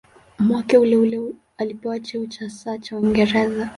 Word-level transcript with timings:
Mwaka 0.39 0.79
uleule 0.79 1.21
alipewa 1.57 1.99
cheo 1.99 2.25
cha 2.25 2.49
"Sir" 2.49 2.81
cha 2.81 2.97
Uingereza. 2.97 3.69